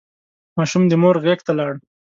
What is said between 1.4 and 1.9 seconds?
ته لاړ.